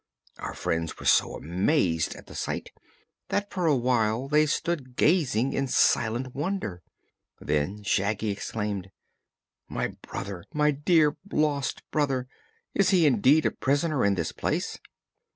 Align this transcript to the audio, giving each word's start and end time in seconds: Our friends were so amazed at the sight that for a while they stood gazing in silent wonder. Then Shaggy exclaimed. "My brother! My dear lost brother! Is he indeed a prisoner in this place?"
Our 0.39 0.55
friends 0.55 0.97
were 0.99 1.05
so 1.05 1.35
amazed 1.35 2.15
at 2.15 2.25
the 2.25 2.33
sight 2.33 2.71
that 3.29 3.51
for 3.53 3.67
a 3.67 3.75
while 3.75 4.27
they 4.27 4.47
stood 4.47 4.95
gazing 4.95 5.53
in 5.53 5.67
silent 5.67 6.33
wonder. 6.33 6.81
Then 7.39 7.83
Shaggy 7.83 8.31
exclaimed. 8.31 8.89
"My 9.69 9.89
brother! 9.89 10.43
My 10.55 10.71
dear 10.71 11.15
lost 11.31 11.83
brother! 11.91 12.27
Is 12.73 12.89
he 12.89 13.05
indeed 13.05 13.45
a 13.45 13.51
prisoner 13.51 14.03
in 14.03 14.15
this 14.15 14.31
place?" 14.31 14.79